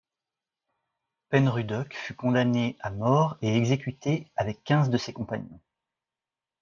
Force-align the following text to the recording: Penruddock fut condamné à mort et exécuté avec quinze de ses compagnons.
Penruddock 1.29 1.93
fut 1.93 2.15
condamné 2.15 2.75
à 2.79 2.89
mort 2.89 3.37
et 3.43 3.55
exécuté 3.55 4.31
avec 4.35 4.63
quinze 4.63 4.89
de 4.89 4.97
ses 4.97 5.13
compagnons. 5.13 5.61